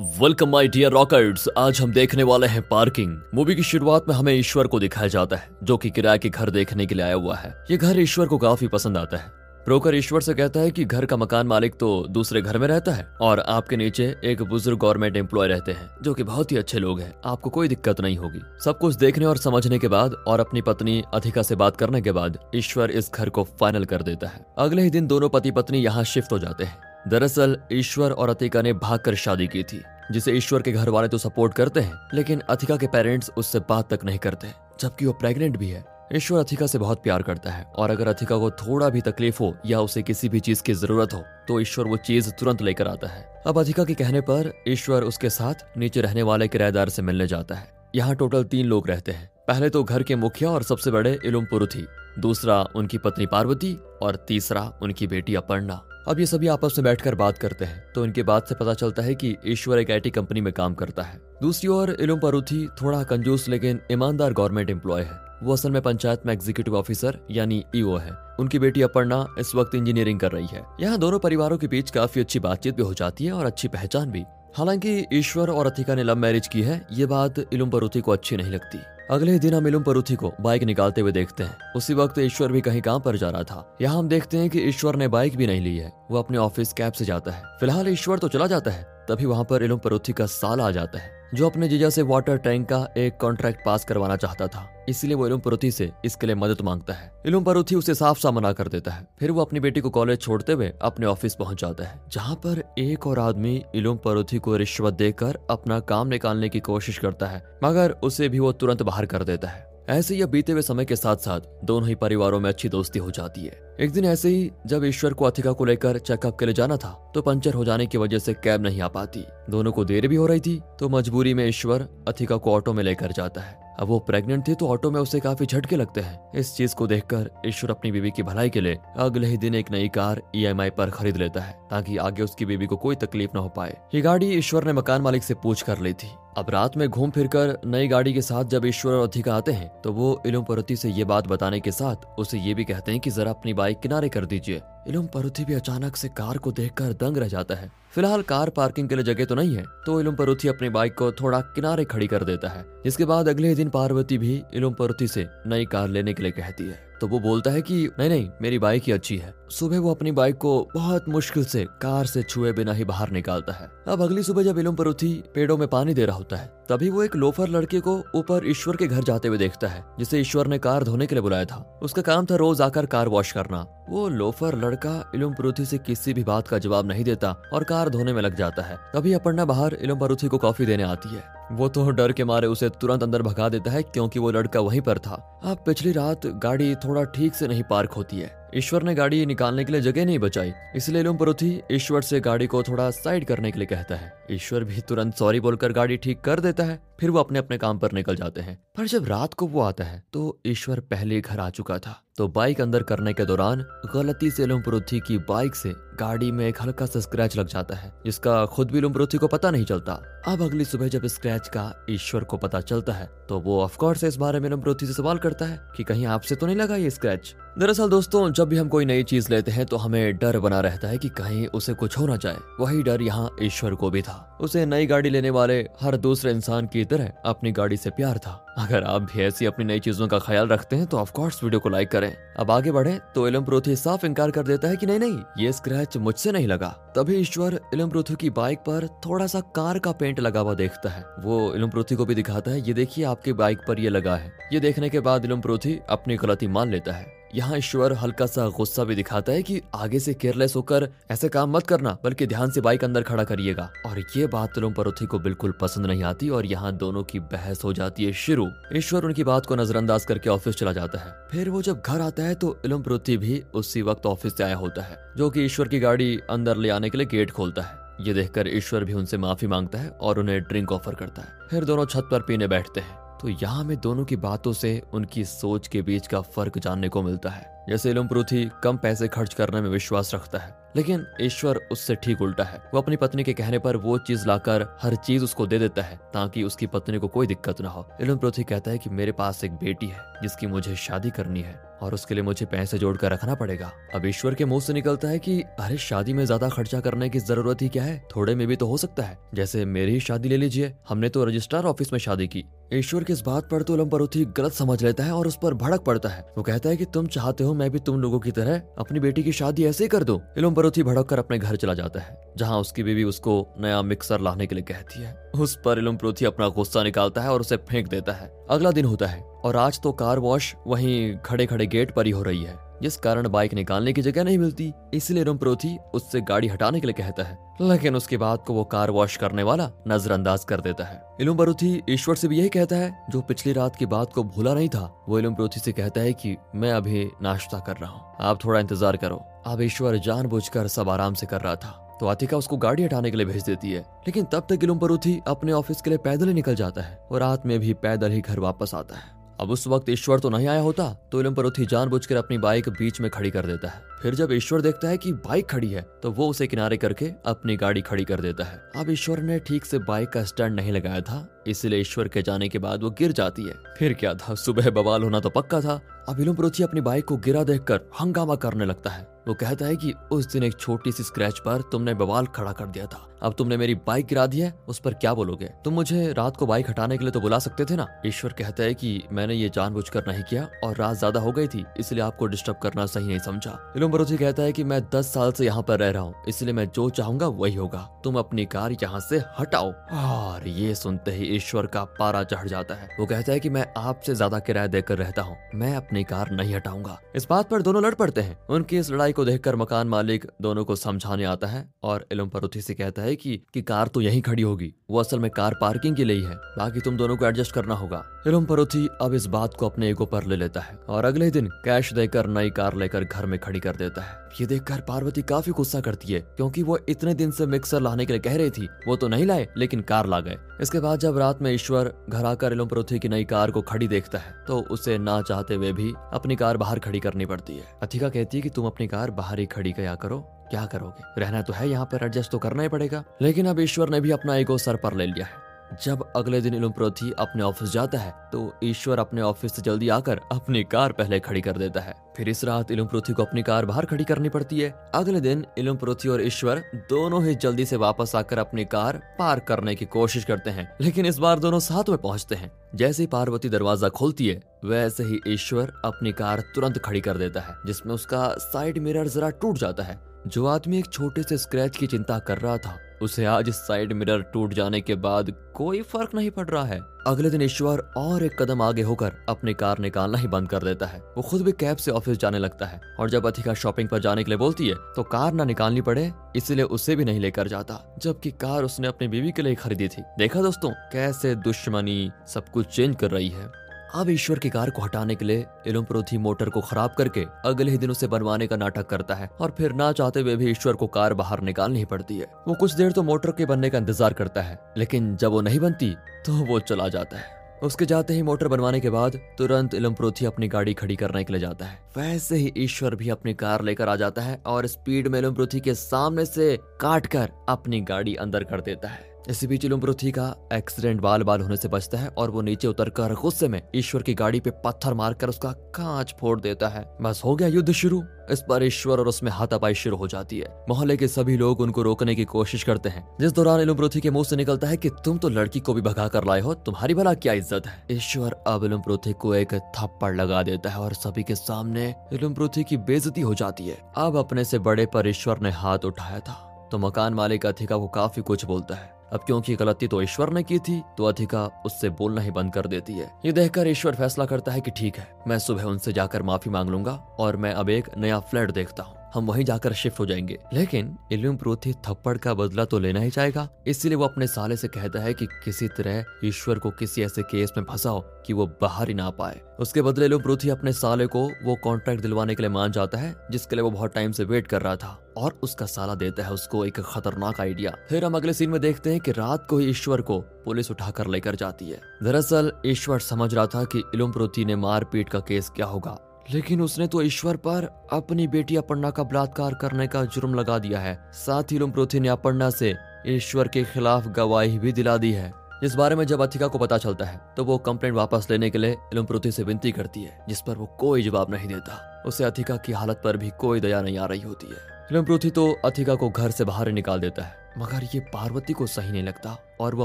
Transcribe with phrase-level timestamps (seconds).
[0.00, 4.32] Welcome my dear रॉकर्ट्स आज हम देखने वाले हैं पार्किंग मूवी की शुरुआत में हमें
[4.34, 7.34] ईश्वर को दिखाया जाता है, जो कि किराए के घर देखने के लिए आया हुआ
[7.36, 9.30] है। ये घर ईश्वर को काफ़ी पसंद आता है।
[9.64, 12.92] ब्रोकर ईश्वर से कहता है कि घर का मकान मालिक तो दूसरे घर में रहता
[12.92, 16.78] है, और आपके नीचे एक बुज़ुर्ग गवर्नमेंट एम्प्लॉय रहते हैं, जो कि बहुत ही अच्छे
[16.78, 20.40] लोग हैं। आपको कोई दिक्कत नहीं होगी। सब कुछ देखने और समझने के बाद, और
[20.40, 24.28] अपनी पत्नी अधिका से बात करने के बाद, ईश्वर इस घर को फाइनल कर देता
[24.28, 28.30] है। अगले ही दिन दोनों पति पत्नी यहाँ शिफ्ट हो जाते हैं। दरअसल, ईश्वर और
[28.30, 29.82] अतिका ने भागकर शादी की थी,
[30.12, 33.94] जिसे ईश्वर के घर वाले तो सपोर्ट करते हैं, लेकिन अथिका के पेरेंट्स उससे बात
[33.94, 34.48] तक नहीं करते,
[34.80, 38.38] जबकि वो प्रेग्नेंट भी है। ईश्वर अथिका से बहुत प्यार करता है, और अगर अथिका
[38.38, 41.84] को थोड़ा भी तकलीफ़ हो या उसे किसी भी चीज़ की ज़रूरत हो तो ईश्वर
[41.84, 46.00] वो चीज़ तुरंत लेकर आता है। अब अधिका के कहने पर, ईश्वर उसके साथ नीचे
[46.00, 49.84] रहने वाले किराएदार से मिलने जाता है। यहाँ टोटल तीन लोग रहते हैं। पहले तो
[49.84, 51.86] घर के मुखिया और सबसे बड़े इलुमपुरु थी,
[52.18, 57.14] दूसरा उनकी पत्नी पार्वती, और तीसरा उनकी बेटी अपर्णा। अब ये सभी आपस में बैठकर
[57.14, 60.40] बात करते हैं तो इनके बात से पता चलता है कि ईश्वर एक आईटी कंपनी
[60.40, 65.20] में काम करता है। दूसरी ओर, इलुम परुथी थोड़ा कंजूस लेकिन ईमानदार गवर्नमेंट एम्प्लॉय है।
[65.42, 69.74] वो असल में पंचायत में एग्जीक्यूटिव ऑफिसर यानी ईओ है। उनकी बेटी अपर्णा इस वक्त
[69.74, 73.24] इंजीनियरिंग कर रही है। यहाँ दोनों परिवारों के बीच काफ़ी अच्छी बातचीत भी हो जाती
[73.24, 74.24] है और अच्छी पहचान भी।
[74.56, 78.36] हालाँकि ईश्वर और अथिका ने लव मैरिज की है, ये बात इलुम परुथी को अच्छी
[78.36, 78.78] नहीं लगती।
[79.10, 82.60] अगले दिन हम इलुम परुथी को बाइक निकालते हुए देखते हैं। उसी वक्त ईश्वर भी
[82.60, 85.46] कहीं काम पर जा रहा था। यहाँ हम देखते हैं कि ईश्वर ने बाइक भी
[85.46, 88.70] नहीं ली है, वो अपने ऑफ़िस कैब से जाता है। फ़िलहाल ईश्वर तो चला जाता
[88.70, 92.02] है। तभी वहाँ पर इलुम परुथी का साल आ जाता है, जो अपने जीजा से
[92.02, 96.26] वाटर टैंक का एक कॉन्ट्रैक्ट पास करवाना चाहता था। इसलिए वो इलुम परोथी से इसके
[96.26, 99.40] लिए मदद माँगता है। इलुम परोथी उसे साफ़ साफ़ मना कर देता है। फिर वो
[99.40, 103.18] अपनी बेटी को कॉलेज छोड़ते हुए अपने ऑफ़िस पहुँच जाता है, जहाँ पर एक और
[103.18, 108.28] आदमी इलुम परोथी को रिश्वत देकर अपना काम निकालने की कोशिश करता है, मगर उसे
[108.28, 111.40] भी वो तुरंत बाहर कर देता है। ऐसे ही बीते हुए समय के साथ साथ
[111.64, 115.14] दोनों ही परिवारों में अच्छी दोस्ती हो जाती है। एक दिन ऐसे ही जब ईश्वर
[115.14, 118.18] को अथिका को लेकर चेकअप के लिए जाना था तो पंचर हो जाने की वजह
[118.18, 121.46] से कैब नहीं आ पाती। दोनों को देर भी हो रही थी तो मजबूरी में
[121.48, 125.00] ईश्वर अथिका को ऑटो में लेकर जाता है। अब वो प्रेग्नेंट थी तो ऑटो में
[125.00, 128.60] उसे काफ़ी झटके लगते हैं। इस चीज़ को देखकर ईश्वर अपनी बीबी की भलाई के
[128.60, 132.46] लिए अगले ही दिन एक नई कार ईएमआई पर खरीद लेता है, ताकि आगे उसकी
[132.46, 135.62] बीबी को कोई तकलीफ़ न हो पाए। ये गाड़ी ईश्वर ने मकान मालिक से पूछ
[135.62, 138.92] कर ली थी। अब रात में घूम फिर कर नई गाड़ी के साथ जब ईश्वर
[138.92, 142.38] और अधिका आते हैं तो वो इलम परुति से ये बात बताने के साथ उसे
[142.38, 145.96] ये भी कहते हैं कि जरा अपनी बाइक किनारे कर दीजिए। इलम परुथी भी अचानक
[145.96, 149.34] से कार को देखकर दंग रह जाता है। फ़िलहाल कार पार्किंग के लिए जगह तो
[149.34, 153.04] नहीं है तो इलम परुथी अपनी बाइक को थोड़ा किनारे खड़ी कर देता है, जिसके
[153.04, 156.91] बाद अगले दिन पार्वती भी इलम परुथी से नई कार लेने के लिए कहती है।
[157.02, 160.12] तो वो बोलता है कि, नहीं नहीं, मेरी बाइक ही अच्छी है। सुबह वो अपनी
[160.12, 164.22] बाइक को बहुत मुश्किल से कार से छुए बिना ही बाहर निकालता है। अब अगली
[164.22, 167.16] सुबह जब इलम पर उठी, पेड़ों में पानी दे रहा होता है तभी वो एक
[167.16, 170.84] लोफर लड़के को ऊपर ईश्वर के घर जाते हुए देखता है, जिसे ईश्वर ने कार
[170.84, 174.56] धोने के लिए बुलाया था। उसका काम था रोज आकर कार वॉश करना। वो लोफर
[174.56, 178.22] लड़का इलम परुथी से किसी भी बात का जवाब नहीं देता और कार धोने में
[178.22, 181.90] लग जाता है। तभी अपर्णा बाहर इलम परुथी को कॉफ़ी देने आती है। वो तो
[181.90, 185.40] डर के मारे उसे तुरंत अंदर भगा देता है, क्योंकि वो लड़का वहीं पर था।
[185.44, 189.64] अब पिछली रात गाड़ी थोड़ा ठीक से नहीं पार्क होती है। ईश्वर ने गाड़ी निकालने
[189.64, 193.50] के लिए जगह नहीं बचाई, इसलिए लुम परुथी ईश्वर से गाड़ी को थोड़ा साइड करने
[193.52, 197.10] के लिए कहता है। ईश्वर भी तुरंत सॉरी बोलकर गाड़ी ठीक कर देता है, फिर
[197.10, 200.02] वो अपने अपने काम पर निकल जाते हैं। पर जब रात को वो आता है
[200.12, 203.64] तो ईश्वर पहले घर आ चुका था। तो बाइक अंदर करने के दौरान
[203.94, 207.92] गलती से लुम्परुथी की बाइक से गाड़ी में एक हल्का सा स्क्रैच लग जाता है,
[208.04, 209.92] जिसका खुद भी लुम्परुथी को पता नहीं चलता।
[210.26, 214.16] अब अगली सुबह जब स्क्रैच का ईश्वर को पता चलता है तो वो ऑफकोर्स इस
[214.16, 217.34] बारे में लुम्परुथी से सवाल करता है कि कहीं आपसे तो नहीं लगा ये स्क्रैच?
[217.58, 220.88] दरअसल दोस्तों, जब भी हम कोई नई चीज़ लेते हैं तो हमें डर बना रहता
[220.88, 224.38] है कि कहीं उसे कुछ हो ना जाए। वही डर यहाँ ईश्वर को भी था।
[224.40, 228.51] उसे नई गाड़ी लेने वाले हर दूसरे इंसान की तरह अपनी गाड़ी से प्यार था।
[228.58, 231.68] अगर आप भी ऐसी अपनी नई चीज़ों का ख्याल रखते हैं तो ऑफकोर्स वीडियो को
[231.68, 234.98] लाइक करें। अब आगे बढ़े तो इलम प्रोथी साफ़ इनकार कर देता है कि नहीं
[234.98, 239.40] नहीं, ये स्क्रैच मुझसे नहीं लगा। तभी ईश्वर इलम प्रोथी की बाइक पर थोड़ा सा
[239.56, 242.74] कार का पेंट लगा हुआ देखता है। वो इलम प्रोथी को भी दिखाता है, ये
[242.74, 246.46] देखिए आपकी बाइक पर ये लगा है। ये देखने के बाद इलम प्रोथी अपनी गलती
[246.48, 250.54] मान लेता है। यहाँ ईश्वर हल्का सा गुस्सा भी दिखाता है कि आगे से केयरलेस
[250.56, 254.54] होकर ऐसे काम मत करना, बल्कि ध्यान से बाइक अंदर खड़ा करिएगा। और ये बात
[254.54, 258.12] तुलम परुथी को बिल्कुल पसंद नहीं आती और यहाँ दोनों की बहस हो जाती है
[258.14, 262.00] शुरू। ईश्वर उनकी बात को नजरअंदाज करके ऑफ़िस चला जाता है। फिर वो जब घर
[262.00, 265.44] आता है तो इलम परुथी भी उसी वक्त ऑफ़िस से आया होता है, जो की
[265.44, 268.92] ईश्वर की गाड़ी अंदर ले आने के लिए गेट खोलता है। ये देखकर ईश्वर भी
[268.92, 272.48] उनसे माफ़ी माँगता है और उन्हें ड्रिंक ऑफ़र करता है। फिर दोनों छत पर पीने
[272.48, 276.58] बैठते हैं। तो यहाँ हमें दोनों की बातों से, उनकी सोच के बीच का फ़र्क
[276.58, 280.54] जानने को मिलता है। जैसे इलम पृथ्वी कम पैसे खर्च करने में विश्वास रखता है,
[280.76, 284.78] लेकिन ईश्वर उससे ठीक उल्टा है। वो अपनी पत्नी के कहने पर वो चीज़ लाकर
[284.82, 288.16] हर चीज़ उसको दे देता है, ताकि उसकी पत्नी को कोई दिक्कत ना हो। इलम
[288.16, 291.94] पृथ्वी कहता है कि मेरे पास एक बेटी है, जिसकी मुझे शादी करनी है, और
[291.94, 295.40] उसके लिए मुझे पैसे जोड़कर रखना पड़ेगा। अब ईश्वर के मुँह से निकलता है कि,
[295.60, 298.08] अरे, शादी में ज़्यादा खर्चा करने की ज़रूरत ही क्या है?
[298.16, 301.24] थोड़े में भी तो हो सकता है। जैसे मेरी ही शादी ले लीजिए, हमने तो
[301.24, 302.44] रजिस्ट्रार ऑफ़िस में शादी की।
[302.74, 305.80] ईश्वर की इस बात पर तो लंबरोथी गलत समझ लेता है और उस पर भड़क
[305.80, 308.60] पड़ता है। वो कहता है कि तुम चाहते हो मैं भी तुम लोगों की तरह
[308.78, 311.74] अपनी बेटी की शादी ऐसे ही कर दो। इलोम परोथी भड़क कर अपने घर चला
[311.74, 315.78] जाता है, जहाँ उसकी बीवी उसको नया मिक्सर लाने के लिए कहती है। उस पर
[315.78, 319.56] इलम्बरोथी अपना गुस्सा निकालता है और उसे फेंक देता है। अगला दिन होता है, और
[319.56, 323.28] आज तो कार वॉश वहीं खड़े खड़े गेट पर ही हो रही है। जिस कारण
[323.28, 327.38] बाइक निकालने की जगह नहीं मिलती, इसलिए रुमप्रोथी उससे गाड़ी हटाने के लिए कहता है।
[327.60, 331.82] लेकिन उसके बाद को वो कार वॉश करने वाला नजरअंदाज कर देता है। इलुम बरुथी
[331.90, 335.04] ईश्वर से भी यही कहता है, जो पिछली रात की बात को भूला नहीं था,
[335.08, 338.60] वो इलुम बरुथी से कहता है कि मैं अभी नाश्ता कर रहा हूँ। आप थोड़ा
[338.60, 342.82] इंतज़ार करो। अब ईश्वर जानबूझकर सब आराम से कर रहा था। तो आतिका उसको गाड़ी
[342.82, 345.98] हटाने के लिए भेज देती है। लेकिन तब तक इलुम बरुथी अपने ऑफ़िस के लिए
[345.98, 349.21] पैदल ही निकल जाता है और रात में भी पैदल ही घर वापस आता है।
[349.42, 353.00] अब उस वक्त ईश्वर तो नहीं आया होता तो इलम परुथी जानबूझकर अपनी बाइक बीच
[353.00, 356.10] में खड़ी कर देता है। फिर जब ईश्वर देखता है कि बाइक खड़ी है तो
[356.10, 359.78] वो उसे किनारे करके अपनी गाड़ी खड़ी कर देता है। अब ईश्वर ने ठीक से
[359.80, 363.42] बाइक का स्टैंड नहीं लगाया था इसलिए ईश्वर के जाने के बाद वो गिर जाती
[363.42, 364.34] है। फिर क्या था?
[364.36, 368.64] सुबह बवाल होना तो पक्का था। अब इलम अपनी बाइक को गिरा देखकर हंगामा करने
[368.64, 372.26] लगता है। वो कहता है कि उस दिन एक छोटी सी स्क्रैच पर तुमने बवाल
[372.26, 375.48] खड़ा कर दिया था। अब तुमने मेरी बाइक गिरा दी है, उस पर क्या बोलोगे?
[375.64, 377.86] तुम मुझे रात को बाइक हटाने के लिए तो बुला सकते थे ना?
[378.06, 381.64] ईश्वर कहता है कि मैंने ये जानबूझकर नहीं किया और रात ज़्यादा हो गई थी,
[381.78, 385.32] इसलिए आपको डिस्टर्ब करना सही नहीं समझा। इलम बरोजी कहता है की मैं दस साल
[385.32, 388.72] से यहाँ पर रह रहा हूँ, इसलिए मैं जो चाहूँगा वही होगा। तुम अपनी कार
[388.72, 393.32] यहाँ से हटाओ। और ये सुनते ही ईश्वर का पारा चढ़ जाता है। वो कहता
[393.32, 397.26] है कि मैं आपसे ज़्यादा किराया देकर रहता हूँ। मैं अपनी कार नहीं हटाऊँगा। इस
[397.30, 400.76] बात पर दोनों लड़ पड़ते हैं। उनकी इस लड़ाई को देखकर मकान मालिक दोनों को
[400.76, 404.42] समझाने आता है और इलम परुथी से कहता है कि, कि कार तो यहीं खड़ी
[404.42, 407.74] होगी। वो असल में कार पार्किंग के लिए है बाकी तुम दोनों को एडजस्ट करना
[407.74, 411.30] होगा। इलम परुथी अब इस बात को अपने ईगो पर ले लेता है और अगले
[411.30, 415.22] दिन कैश देकर नई कार लेकर घर में खड़ी कर देता है। ये देखकर पार्वती
[415.22, 418.50] काफ़ी गुस्सा करती है, क्योंकि वो इतने दिन से मिक्सर लाने के लिए कह रही
[418.50, 421.92] थी, वो तो नहीं लाए, लेकिन कार ला गए। इसके बाद जब रात में ईश्वर
[422.08, 425.54] घर आकर इलम परुथी की नई कार को खड़ी देखता है तो उसे ना चाहते
[425.54, 428.86] हुए भी अपनी कार बाहर खड़ी करनी पड़ती है। अथिका कहती है कि तुम अपनी
[428.88, 430.18] कार बाहर ही खड़ी किया करो।
[430.50, 431.20] क्या करोगे?
[431.20, 434.10] रहना तो है यहाँ पर, एडजस्ट तो करना ही पड़ेगा। लेकिन अब ईश्वर ने भी
[434.10, 438.12] अपना ईगो सर पर ले लिया है। जब अगले दिन इलुम्प्रोथी अपने ऑफ़िस जाता है
[438.32, 442.28] तो ईश्वर अपने ऑफ़िस से जल्दी आकर अपनी कार पहले खड़ी कर देता है। फिर
[442.28, 446.22] इस रात इलुम्प्रोथी को अपनी कार बाहर खड़ी करनी पड़ती है। अगले दिन इलुम्प्रोथी और
[446.22, 450.68] ईश्वर दोनों ही जल्दी से वापस आकर अपनी कार पार करने की कोशिश करते हैं,
[450.80, 455.04] लेकिन इस बार दोनों साथ में पहुँचते हैं। जैसे ही पार्वती दरवाज़ा खोलती है, वैसे
[455.04, 459.58] ही ईश्वर अपनी कार तुरंत खड़ी कर देता है, जिसमें उसका साइड मिरर जरा टूट
[459.58, 463.48] जाता है। जो आदमी एक छोटे से स्क्रैच की चिंता कर रहा था उसे आज
[463.50, 467.78] साइड मिरर टूट जाने के बाद कोई फ़र्क नहीं पड़ रहा है। अगले दिन ईश्वर
[467.96, 471.42] और एक कदम आगे होकर अपनी कार निकालना ही बंद कर देता है। वो खुद
[471.42, 474.38] भी कैब से ऑफ़िस जाने लगता है और जब अथिका शॉपिंग पर जाने के लिए
[474.38, 478.64] बोलती है तो कार ना निकालनी पड़े, इसलिए उसे भी नहीं लेकर जाता, जबकि कार
[478.64, 483.10] उसने अपनी बीवी के लिए खरीदी थी। देखा दोस्तों, कैसे दुश्मनी सब कुछ चेंज कर
[483.10, 483.50] रही है।
[483.94, 487.78] अब ईश्वर की कार को हटाने के लिए इलुम्प्रोथी मोटर को खराब करके अगले ही
[487.78, 490.86] दिन उसे बनवाने का नाटक करता है और फिर ना चाहते हुए भी ईश्वर को
[490.86, 494.42] कार बाहर निकालनी पड़ती है। वो कुछ देर तो मोटर के बनने का इंतज़ार करता
[494.42, 495.90] है, लेकिन जब वो नहीं बनती
[496.26, 500.48] तो वो चला जाता है। उसके जाते ही मोटर बनवाने के बाद तुरंत इलमप्रोथी अपनी
[500.48, 503.96] गाड़ी खड़ी करने के लिए जाता है। वैसे ही ईश्वर भी अपनी कार लेकर आ
[503.96, 508.60] जाता है और स्पीड में इलमप्रोथी के सामने से काट कर अपनी गाड़ी अंदर कर
[508.60, 512.40] देता है। इसी बीच इलुम्प्रोथी का एक्सीडेंट बाल बाल होने से बचता है और वो
[512.42, 516.84] नीचे उतरकर गुस्से में ईश्वर की गाड़ी पे पत्थर मारकर उसका कांच फोड़ देता है।
[517.02, 520.48] बस हो गया युद्ध शुरू। इस पर ईश्वर और उसमें हाथापाई शुरू हो जाती है।
[520.68, 524.24] मोहल्ले के सभी लोग उनको रोकने की कोशिश करते हैं। जिस दौरान इलुम्प्रोथी के मुँह
[524.24, 527.14] से निकलता है कि तुम तो लड़की को भी भगा कर लाए हो, तुम्हारी भला
[527.14, 527.82] क्या इज़्ज़त है?
[527.90, 532.76] ईश्वर अब इलुम्प्रोथी को एक थप्पड़ लगा देता है और सभी के सामने इलुम्प्रोथी की
[532.76, 536.78] बेजती हो जाती है। अब अपने से बड़े पर ईश्वर ने हाथ उठाया था। तो
[536.78, 540.58] मकान मालिक अधिका को काफ़ी कुछ बोलता है। अब क्योंकि गलती तो ईश्वर ने की
[540.58, 544.52] थी तो अधिका उससे बोलना ही बंद कर देती है। ये देखकर ईश्वर फैसला करता
[544.52, 547.96] है कि ठीक है, मैं सुबह उनसे जाकर माफ़ी मांग लूँगा और मैं अब एक
[547.96, 552.34] नया फ्लैट देखता हूँ। हम वहीं जाकर शिफ्ट हो जाएँगे। लेकिन इलम प्रोथी थप्पड़ का
[552.34, 556.04] बदला तो लेना ही चाहेगा। इसलिए वो अपने साले से कहता है कि किसी तरह
[556.24, 560.06] ईश्वर को किसी ऐसे केस में फंसाओ कि वो बाहर ही ना पाए। उसके बदले
[560.06, 563.62] इलम प्रोथी अपने साले को वो कॉन्ट्रैक्ट दिलवाने के लिए मान जाता है, जिसके लिए
[563.62, 566.80] वो बहुत टाइम से वेट कर रहा था और उसका साला देता है उसको एक
[566.80, 570.20] खतरनाक आइडिया फिर हम अगले सीन में देखते हैं कि रात को ही ईश्वर को
[570.20, 575.08] पुलिस उठाकर लेकर जाती है। दरअसल ईश्वर समझ रहा था कि इलुम प्रोथी ने मारपीट
[575.08, 575.98] का केस क्या होगा।
[576.32, 580.78] लेकिन उसने तो ईश्वर पर अपनी बेटी अपर्णा का बलात्कार करने का जुर्म लगा दिया
[580.80, 582.74] है। साथ ही लुम्प्रोथी ने अपर्णा से
[583.06, 586.78] ईश्वर के खिलाफ गवाही भी दिला दी है। इस बारे में जब अथिका को पता
[586.78, 590.40] चलता है तो वो कंप्लेंट वापस लेने के लिए इलमप्रोथी से विनती करती है, जिस
[590.40, 593.98] पर वो कोई जवाब नहीं देता। उसे अथिका की हालत पर भी कोई दया नहीं
[593.98, 597.88] आ रही होती है। इलमप्रोथी तो अथिका को घर से बाहर निकाल देता है, मगर
[597.94, 599.84] ये पार्वती को सही नहीं लगता, और वो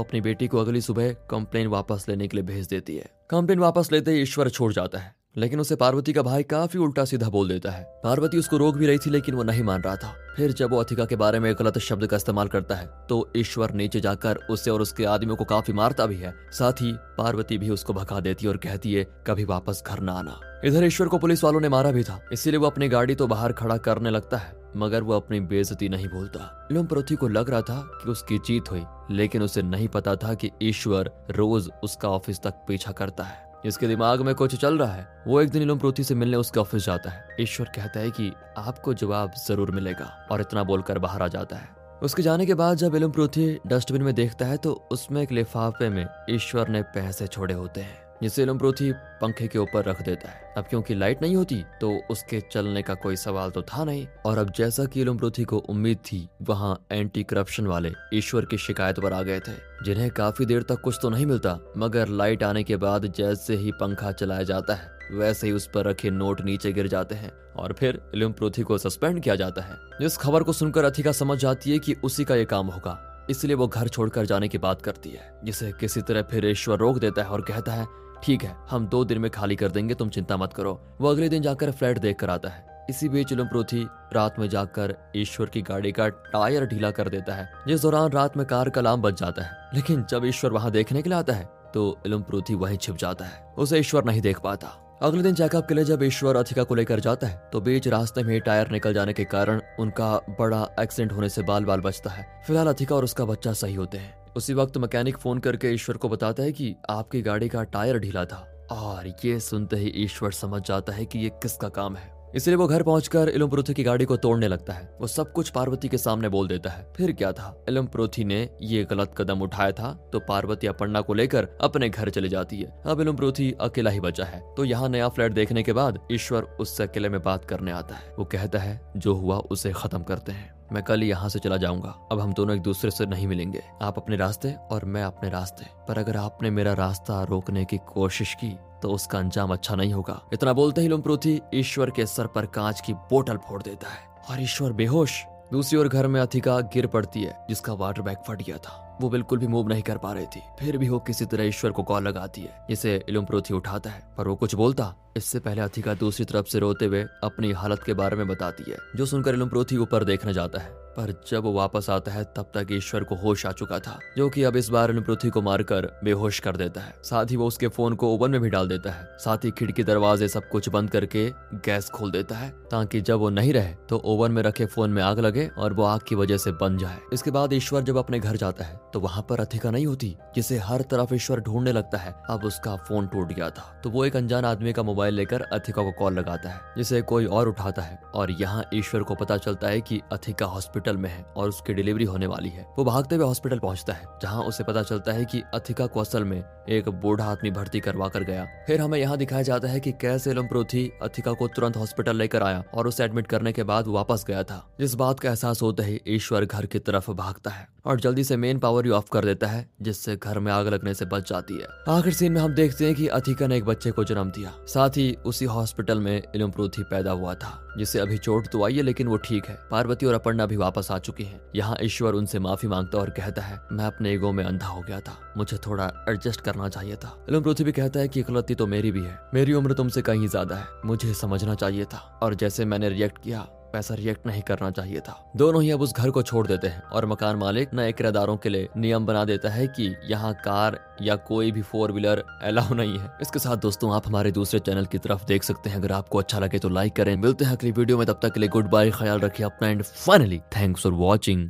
[0.00, 3.92] अपनी बेटी को अगली सुबह कंप्लेन वापस लेने के लिए भेज देती है। कंप्लेन वापस
[3.92, 7.48] लेते ही ईश्वर छोड़ जाता है। लेकिन उसे पार्वती का भाई काफ़ी उल्टा सीधा बोल
[7.48, 10.52] देता है। पार्वती उसको रोक भी रही थी, लेकिन वो नहीं मान रहा था। फिर
[10.52, 14.00] जब वो अथिका के बारे में गलत शब्द का इस्तेमाल करता है तो ईश्वर नीचे
[14.00, 17.92] जाकर उसे और उसके आदमियों को काफ़ी मारता भी है। साथ ही पार्वती भी उसको
[17.92, 21.44] भगा देती है और कहती है, कभी वापस घर न आना। इधर ईश्वर को पुलिस
[21.44, 24.54] वालों ने मारा भी था। इसीलिए वो अपनी गाड़ी तो बाहर खड़ा करने लगता है,
[24.76, 28.70] मगर वो अपनी बेजती नहीं भूलता। इलम पृथ्वी को लग रहा था कि उसकी जीत
[28.70, 33.46] हुई, लेकिन उसे नहीं पता था कि ईश्वर रोज उसका ऑफ़िस तक पीछा करता है।
[33.64, 36.60] जिसके दिमाग में कुछ चल रहा है, वो एक दिन इलम प्रोथी से मिलने उसके
[36.60, 41.22] ऑफ़िस जाता है। ईश्वर कहता है कि आपको जवाब ज़रूर मिलेगा और इतना बोलकर बाहर
[41.22, 44.72] आ जाता है। उसके जाने के बाद जब इलम प्रोथी डस्टबिन में देखता है तो
[44.92, 49.84] उसमें एक लिफाफे में ईश्वर ने पैसे छोड़े होते हैं। जिसे इलम्प्रोथी पंखे के ऊपर
[49.84, 53.62] रख देता है। अब क्योंकि लाइट नहीं होती तो उसके चलने का कोई सवाल तो
[53.62, 58.44] था नहीं। और अब जैसा कि इलम्प्रोथी को उम्मीद थी, वहाँ एंटी करप्शन वाले ईश्वर
[58.44, 62.08] की शिकायत पर आ गए थे, जिन्हें काफ़ी देर तक कुछ तो नहीं मिलता। मगर
[62.08, 66.10] लाइट आने के बाद जैसे ही पंखा चलाया जाता है, वैसे ही उस पर रखे
[66.10, 70.16] नोट नीचे गिर जाते हैं। और फिर इलम प्रोथी को सस्पेंड किया जाता है। जिस
[70.16, 73.66] खबर को सुनकर अथिका समझ जाती है कि उसी का ये काम होगा। इसलिए वो
[73.68, 77.28] घर छोड़कर जाने की बात करती है, जिसे किसी तरह फिर ईश्वर रोक देता है
[77.28, 77.86] और कहता है
[78.22, 81.28] ठीक है, हम दो दिन में खाली कर देंगे, तुम चिंता मत करो। वो अगले
[81.28, 85.62] दिन जाकर फ्लैट देख कर आता है। इसी बीच प्रोथी रात में जाकर ईश्वर की
[85.62, 89.20] गाड़ी का टायर ढीला कर देता है। जिस दौरान रात में कार का लाम बच
[89.20, 91.44] जाता है। लेकिन जब ईश्वर वहाँ देखने के लिए आता है
[91.74, 95.74] तो प्रोथी वहीं छिप जाता है। उसे ईश्वर नहीं देख पाता। अगले दिन चेकअप के
[95.74, 99.12] लिए जब ईश्वर अथिका को लेकर जाता है तो बीच रास्ते में टायर निकल जाने
[99.12, 103.24] के कारण उनका बड़ा एक्सीडेंट होने से बाल बाल बचता है। फ़िलहाल अथिका और उसका
[103.24, 107.22] बच्चा सही होते हैं। उसी वक्त मैकेनिक फ़ोन करके ईश्वर को बताता है कि आपकी
[107.22, 111.28] गाड़ी का टायर ढीला था। और ये सुनते ही ईश्वर समझ जाता है कि ये
[111.28, 114.96] किसका काम है। इसलिए वो घर पहुंचकर इलम प्रोथी की गाड़ी को तोड़ने लगता है।
[115.00, 117.64] वो सब कुछ पार्वती के सामने बोल देता है। फिर क्या था?
[117.68, 122.10] इलम प्रोथी ने ये गलत कदम उठाया था तो पार्वती अपर्णा को लेकर अपने घर
[122.10, 125.62] चली जाती है। अब इलम प्रोथी अकेला ही बचा है। तो यहाँ नया फ्लैट देखने
[125.62, 129.36] के बाद ईश्वर उससे अकेले में बात करने आता है। वो कहता है, जो हुआ
[129.36, 132.90] उसे खत्म करते हैं। मैं कल यहाँ से चला जाऊँगा। अब हम दोनों एक दूसरे
[132.90, 137.22] से नहीं मिलेंगे। आप अपने रास्ते और मैं अपने रास्ते। पर अगर आपने मेरा रास्ता
[137.22, 141.90] रोकने की कोशिश की तो उसका अंजाम अच्छा नहीं होगा। इतना बोलते ही लुम्प्रोथी ईश्वर
[141.90, 146.06] के सर पर कांच की बोतल फोड़ देता है। और ईश्वर बेहोश दूसरी ओर घर
[146.06, 149.68] में अथिका गिर पड़ती है, जिसका वाटर बैग फट गया था। वो बिल्कुल भी मूव
[149.68, 152.66] नहीं कर पा रही थी। फिर भी वो किसी तरह ईश्वर को कॉल लगाती है,
[152.68, 156.86] जिसे इलुम्प्रोथी उठाता है। पर वो कुछ बोलता इससे पहले अथिका दूसरी तरफ़ से रोते
[156.86, 160.76] हुए अपनी हालत के बारे में बताती है, जो सुनकर इलुम्प्रोथी ऊपर देखने जाता है।
[160.90, 164.28] पर जब वो वापस आता है, तब तक ईश्वर को होश आ चुका था, जो
[164.28, 167.68] कि अब इस बार पृथ्वी को मारकर बेहोश कर देता है। साथ ही वो उसके
[167.68, 170.90] फ़ोन को ओवन में भी डाल देता है। साथ ही खिड़की दरवाजे सब कुछ बंद
[170.90, 174.90] करके गैस खोल देता है, ताकि जब वो नहीं रहे तो ओवन में रखे फ़ोन
[174.90, 177.96] में आग लगे और वो आग की वजह से बन जाए। इसके बाद ईश्वर जब
[177.96, 181.72] अपने घर जाता है तो वहाँ पर अथिका नहीं होती, जिसे हर तरफ़ ईश्वर ढूँढने
[181.72, 185.07] लगता है। अब उसका फ़ोन टूट गया था। तो वो एक अनजान आदमी का मोबाइल
[185.10, 189.14] लेकर अथिका को कॉल लगाता है, जिसे कोई और उठाता है। और यहाँ ईश्वर को
[189.14, 192.84] पता चलता है की अथिका हॉस्पिटल में है और उसकी डिलीवरी होने वाली है। वो
[192.84, 196.42] भागते हुए हॉस्पिटल पहुँचता है, जहाँ उसे पता चलता है की अथिका को असल में
[196.68, 200.32] एक बूढ़ा आदमी भर्ती करवा कर गया। फिर हमें यहाँ दिखाया जाता है की कैसे
[200.32, 204.42] लम्प्रोथी अथिका को तुरंत हॉस्पिटल लेकर आया और उसे एडमिट करने के बाद वापस गया
[204.42, 208.24] था, जिस बात का एहसास होते ही ईश्वर घर की तरफ़ भागता है और जल्दी
[208.24, 211.28] से मेन पावर ही ऑफ़ कर देता है, जिससे घर में आग लगने से बच
[211.28, 214.30] जाती है। आखिर सीन में हम देखते हैं कि अथिका ने एक बच्चे को जन्म
[214.30, 218.76] दिया। साथ ही उसी हॉस्पिटल में इलमप्रोथी पैदा हुआ था जिसे अभी चोट तो आई
[218.76, 222.14] है, लेकिन वो ठीक है। पार्वती और अपर्णा भी वापस आ चुकी हैं। यहाँ ईश्वर
[222.14, 225.56] उनसे माफ़ी माँगता और कहता है, मैं अपने ईगो में अंधा हो गया था। मुझे
[225.66, 229.18] थोड़ा एडजस्ट करना चाहिए था। इलमप्रोथी भी कहता है की गलती तो मेरी भी है।
[229.34, 233.46] मेरी उम्र तुमसे कहीं ज़्यादा है। मुझे समझना चाहिए था। और जैसे मैंने रिएक्ट किया
[233.74, 236.82] वैसा रिएक्ट नहीं करना चाहिए था। दोनों ही अब उस घर को छोड़ देते हैं
[236.82, 241.16] और मकान मालिक नए किरादारों के लिए नियम बना देता है कि यहाँ कार या
[241.16, 244.98] कोई भी फोर व्हीलर अलाउ नहीं है। इसके साथ दोस्तों, आप हमारे दूसरे चैनल की
[244.98, 247.98] तरफ़ देख सकते हैं। अगर आपको अच्छा लगे तो लाइक करें। मिलते हैं अगली वीडियो
[247.98, 251.46] में। तब तक के लिए गुड बाय ख्याल रखिए अपना। And finally thanks for watching